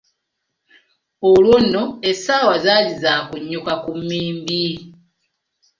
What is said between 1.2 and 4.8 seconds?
Olwo nno essaawa zaali za kunyuka ku mmimbi.